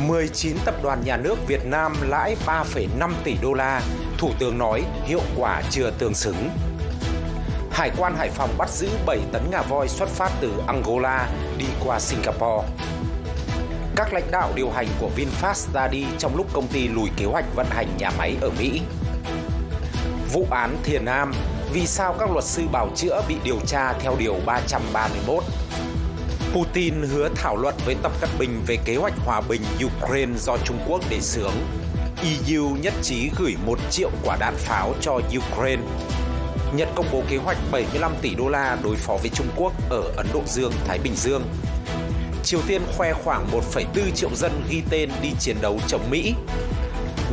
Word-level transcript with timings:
19 0.00 0.56
tập 0.64 0.74
đoàn 0.82 1.02
nhà 1.04 1.16
nước 1.16 1.46
Việt 1.46 1.66
Nam 1.66 1.96
lãi 2.02 2.36
3,5 2.46 3.12
tỷ 3.24 3.36
đô 3.42 3.52
la, 3.52 3.82
Thủ 4.18 4.30
tướng 4.38 4.58
nói 4.58 4.84
hiệu 5.04 5.20
quả 5.36 5.62
chưa 5.70 5.90
tương 5.98 6.14
xứng. 6.14 6.50
Hải 7.70 7.90
quan 7.96 8.16
Hải 8.16 8.30
Phòng 8.30 8.50
bắt 8.58 8.70
giữ 8.70 8.88
7 9.06 9.18
tấn 9.32 9.42
ngà 9.50 9.62
voi 9.62 9.88
xuất 9.88 10.08
phát 10.08 10.32
từ 10.40 10.52
Angola 10.66 11.28
đi 11.58 11.64
qua 11.84 12.00
Singapore. 12.00 12.68
Các 13.96 14.12
lãnh 14.12 14.30
đạo 14.30 14.52
điều 14.54 14.70
hành 14.70 14.86
của 15.00 15.10
VinFast 15.16 15.72
ra 15.74 15.88
đi 15.88 16.04
trong 16.18 16.36
lúc 16.36 16.46
công 16.52 16.66
ty 16.66 16.88
lùi 16.88 17.10
kế 17.16 17.24
hoạch 17.24 17.44
vận 17.54 17.66
hành 17.70 17.88
nhà 17.98 18.10
máy 18.18 18.36
ở 18.40 18.50
Mỹ. 18.58 18.80
Vụ 20.32 20.46
án 20.50 20.76
Thiền 20.84 21.04
Nam, 21.04 21.32
vì 21.72 21.86
sao 21.86 22.14
các 22.18 22.30
luật 22.30 22.44
sư 22.44 22.62
bảo 22.72 22.88
chữa 22.96 23.22
bị 23.28 23.36
điều 23.44 23.58
tra 23.66 23.92
theo 23.92 24.16
Điều 24.18 24.34
331? 24.46 25.44
Putin 26.56 26.94
hứa 27.02 27.28
thảo 27.34 27.56
luận 27.56 27.74
với 27.84 27.94
Tập 28.02 28.12
Cận 28.20 28.30
Bình 28.38 28.62
về 28.66 28.76
kế 28.84 28.96
hoạch 28.96 29.12
hòa 29.24 29.40
bình 29.48 29.62
Ukraine 29.84 30.32
do 30.38 30.56
Trung 30.64 30.78
Quốc 30.88 31.10
đề 31.10 31.20
xướng. 31.20 31.52
EU 32.22 32.76
nhất 32.82 32.94
trí 33.02 33.30
gửi 33.38 33.56
1 33.66 33.78
triệu 33.90 34.10
quả 34.24 34.36
đạn 34.40 34.54
pháo 34.56 34.94
cho 35.00 35.12
Ukraine. 35.12 35.82
Nhật 36.74 36.88
công 36.94 37.06
bố 37.12 37.22
kế 37.30 37.36
hoạch 37.36 37.56
75 37.72 38.12
tỷ 38.22 38.34
đô 38.34 38.48
la 38.48 38.78
đối 38.82 38.96
phó 38.96 39.16
với 39.16 39.30
Trung 39.34 39.46
Quốc 39.56 39.72
ở 39.90 40.02
Ấn 40.16 40.26
Độ 40.32 40.42
Dương, 40.46 40.72
Thái 40.86 40.98
Bình 40.98 41.14
Dương. 41.16 41.42
Triều 42.44 42.60
Tiên 42.66 42.82
khoe 42.96 43.12
khoảng 43.12 43.46
1,4 43.72 44.10
triệu 44.14 44.30
dân 44.34 44.52
ghi 44.70 44.82
tên 44.90 45.10
đi 45.22 45.30
chiến 45.40 45.56
đấu 45.60 45.80
chống 45.88 46.10
Mỹ. 46.10 46.34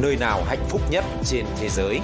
Nơi 0.00 0.16
nào 0.16 0.44
hạnh 0.44 0.64
phúc 0.68 0.80
nhất 0.90 1.04
trên 1.24 1.44
thế 1.60 1.68
giới? 1.68 2.00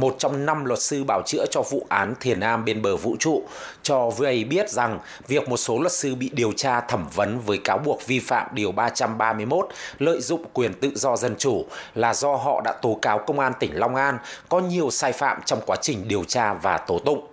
Một 0.00 0.16
trong 0.18 0.46
năm 0.46 0.64
luật 0.64 0.82
sư 0.82 1.04
bảo 1.04 1.22
chữa 1.26 1.44
cho 1.50 1.62
vụ 1.70 1.86
án 1.88 2.14
Thiền 2.20 2.40
Nam 2.40 2.64
bên 2.64 2.82
bờ 2.82 2.96
vũ 2.96 3.16
trụ, 3.18 3.42
cho 3.82 4.10
VA 4.10 4.32
biết 4.50 4.70
rằng 4.70 4.98
việc 5.28 5.48
một 5.48 5.56
số 5.56 5.78
luật 5.78 5.92
sư 5.92 6.14
bị 6.14 6.30
điều 6.32 6.52
tra 6.52 6.80
thẩm 6.80 7.08
vấn 7.14 7.40
với 7.40 7.58
cáo 7.64 7.78
buộc 7.78 8.06
vi 8.06 8.18
phạm 8.20 8.46
Điều 8.52 8.72
331 8.72 9.68
lợi 9.98 10.20
dụng 10.20 10.44
quyền 10.52 10.74
tự 10.74 10.92
do 10.94 11.16
dân 11.16 11.34
chủ 11.38 11.66
là 11.94 12.14
do 12.14 12.36
họ 12.36 12.60
đã 12.64 12.72
tố 12.72 12.98
cáo 13.02 13.18
Công 13.18 13.40
an 13.40 13.52
tỉnh 13.60 13.70
Long 13.74 13.94
An 13.94 14.18
có 14.48 14.60
nhiều 14.60 14.90
sai 14.90 15.12
phạm 15.12 15.40
trong 15.46 15.60
quá 15.66 15.76
trình 15.82 16.08
điều 16.08 16.24
tra 16.24 16.54
và 16.54 16.78
tố 16.78 16.98
tụng. 16.98 17.29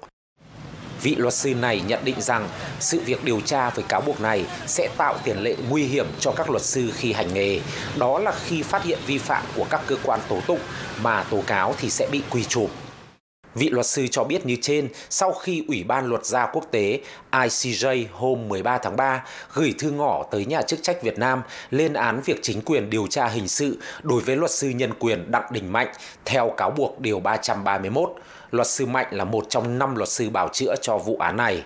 Vị 1.01 1.15
luật 1.15 1.33
sư 1.33 1.55
này 1.55 1.81
nhận 1.87 2.05
định 2.05 2.21
rằng 2.21 2.49
sự 2.79 2.99
việc 3.05 3.23
điều 3.23 3.41
tra 3.41 3.69
với 3.69 3.85
cáo 3.87 4.01
buộc 4.01 4.21
này 4.21 4.45
sẽ 4.67 4.89
tạo 4.97 5.15
tiền 5.23 5.43
lệ 5.43 5.55
nguy 5.69 5.83
hiểm 5.83 6.07
cho 6.19 6.31
các 6.31 6.49
luật 6.49 6.63
sư 6.63 6.91
khi 6.95 7.13
hành 7.13 7.33
nghề. 7.33 7.59
Đó 7.97 8.19
là 8.19 8.33
khi 8.45 8.63
phát 8.63 8.83
hiện 8.83 8.99
vi 9.07 9.17
phạm 9.17 9.43
của 9.55 9.65
các 9.69 9.81
cơ 9.87 9.95
quan 10.03 10.19
tố 10.29 10.41
tụng 10.47 10.59
mà 11.01 11.23
tố 11.23 11.43
cáo 11.47 11.75
thì 11.79 11.89
sẽ 11.89 12.07
bị 12.11 12.21
quy 12.29 12.43
chụp. 12.43 12.71
Vị 13.55 13.69
luật 13.69 13.85
sư 13.85 14.07
cho 14.11 14.23
biết 14.23 14.45
như 14.45 14.55
trên, 14.61 14.89
sau 15.09 15.33
khi 15.33 15.63
Ủy 15.67 15.83
ban 15.83 16.05
Luật 16.05 16.25
gia 16.25 16.45
Quốc 16.45 16.67
tế 16.71 17.01
ICJ 17.31 18.05
hôm 18.11 18.47
13 18.47 18.77
tháng 18.77 18.95
3 18.95 19.23
gửi 19.53 19.73
thư 19.79 19.91
ngỏ 19.91 20.23
tới 20.31 20.45
nhà 20.45 20.61
chức 20.61 20.83
trách 20.83 21.03
Việt 21.03 21.19
Nam 21.19 21.41
lên 21.69 21.93
án 21.93 22.21
việc 22.25 22.39
chính 22.41 22.61
quyền 22.61 22.89
điều 22.89 23.07
tra 23.07 23.27
hình 23.27 23.47
sự 23.47 23.77
đối 24.03 24.21
với 24.21 24.35
luật 24.35 24.51
sư 24.51 24.69
nhân 24.69 24.93
quyền 24.99 25.31
Đặng 25.31 25.45
Đình 25.51 25.71
Mạnh 25.71 25.87
theo 26.25 26.53
cáo 26.57 26.71
buộc 26.71 26.99
Điều 26.99 27.19
331, 27.19 28.09
luật 28.51 28.67
sư 28.67 28.85
Mạnh 28.85 29.07
là 29.11 29.23
một 29.23 29.45
trong 29.49 29.79
năm 29.79 29.95
luật 29.95 30.09
sư 30.09 30.29
bảo 30.29 30.49
chữa 30.53 30.75
cho 30.81 30.97
vụ 30.97 31.17
án 31.19 31.37
này. 31.37 31.63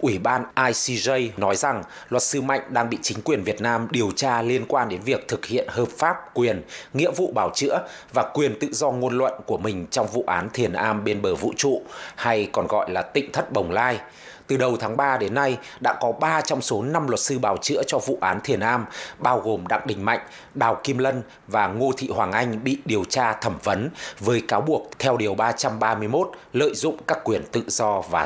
Ủy 0.00 0.18
ban 0.18 0.44
ICJ 0.54 1.30
nói 1.36 1.56
rằng 1.56 1.82
luật 2.08 2.22
sư 2.22 2.40
Mạnh 2.40 2.60
đang 2.68 2.90
bị 2.90 2.98
chính 3.02 3.22
quyền 3.22 3.42
Việt 3.42 3.60
Nam 3.60 3.88
điều 3.90 4.10
tra 4.16 4.42
liên 4.42 4.64
quan 4.68 4.88
đến 4.88 5.00
việc 5.04 5.28
thực 5.28 5.46
hiện 5.46 5.66
hợp 5.68 5.88
pháp 5.98 6.34
quyền, 6.34 6.62
nghĩa 6.94 7.10
vụ 7.10 7.32
bảo 7.34 7.50
chữa 7.54 7.78
và 8.14 8.30
quyền 8.34 8.58
tự 8.58 8.68
do 8.72 8.90
ngôn 8.90 9.18
luận 9.18 9.32
của 9.46 9.58
mình 9.58 9.86
trong 9.90 10.06
vụ 10.06 10.24
án 10.26 10.48
Thiền 10.52 10.72
Am 10.72 11.04
bên 11.04 11.22
bờ 11.22 11.34
vũ 11.34 11.52
trụ 11.56 11.82
hay 12.16 12.48
còn 12.52 12.66
gọi 12.66 12.90
là 12.90 13.02
tịnh 13.02 13.32
thất 13.32 13.52
bồng 13.52 13.70
lai. 13.70 13.98
Từ 14.46 14.56
đầu 14.56 14.76
tháng 14.76 14.96
3 14.96 15.16
đến 15.16 15.34
nay, 15.34 15.58
đã 15.80 15.94
có 16.00 16.12
3 16.12 16.40
trong 16.40 16.62
số 16.62 16.82
5 16.82 17.08
luật 17.08 17.20
sư 17.20 17.38
bào 17.38 17.56
chữa 17.56 17.82
cho 17.86 17.98
vụ 17.98 18.18
án 18.20 18.40
Thiền 18.40 18.60
Am, 18.60 18.84
bao 19.18 19.40
gồm 19.40 19.66
Đặng 19.66 19.86
Đình 19.86 20.04
Mạnh, 20.04 20.20
Đào 20.54 20.80
Kim 20.84 20.98
Lân 20.98 21.22
và 21.46 21.66
Ngô 21.66 21.92
Thị 21.96 22.08
Hoàng 22.14 22.32
Anh 22.32 22.64
bị 22.64 22.78
điều 22.84 23.04
tra 23.04 23.32
thẩm 23.32 23.58
vấn 23.64 23.90
với 24.20 24.42
cáo 24.48 24.60
buộc 24.60 24.90
theo 24.98 25.16
Điều 25.16 25.34
331 25.34 26.30
lợi 26.52 26.74
dụng 26.74 26.96
các 27.06 27.18
quyền 27.24 27.42
tự 27.52 27.62
do 27.66 28.00
và 28.00 28.24